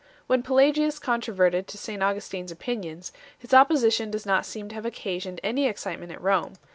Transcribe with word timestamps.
When 0.25 0.41
Pelagius 0.41 0.97
controverted 0.97 1.69
St 1.69 2.01
Augustin 2.01 2.45
s 2.45 2.51
opinions, 2.51 3.11
his 3.37 3.53
opposition 3.53 4.09
does 4.09 4.25
not 4.25 4.47
seem 4.47 4.67
to 4.69 4.73
have 4.73 4.83
occasioned 4.87 5.39
any 5.43 5.67
excite 5.67 5.99
ment 5.99 6.11
at 6.11 6.19
Rome. 6.19 6.53